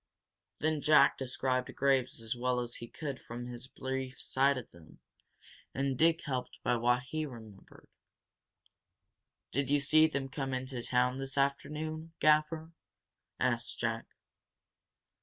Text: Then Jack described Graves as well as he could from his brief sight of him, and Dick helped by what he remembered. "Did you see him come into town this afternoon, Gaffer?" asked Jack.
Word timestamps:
Then 0.61 0.81
Jack 0.81 1.19
described 1.19 1.75
Graves 1.75 2.23
as 2.23 2.35
well 2.35 2.59
as 2.59 2.77
he 2.77 2.87
could 2.87 3.21
from 3.21 3.45
his 3.45 3.67
brief 3.67 4.19
sight 4.19 4.57
of 4.57 4.71
him, 4.71 4.99
and 5.75 5.95
Dick 5.95 6.21
helped 6.25 6.57
by 6.63 6.75
what 6.77 7.03
he 7.03 7.23
remembered. 7.23 7.87
"Did 9.51 9.69
you 9.69 9.79
see 9.79 10.07
him 10.07 10.27
come 10.27 10.55
into 10.55 10.81
town 10.81 11.19
this 11.19 11.37
afternoon, 11.37 12.13
Gaffer?" 12.19 12.71
asked 13.39 13.77
Jack. 13.77 14.07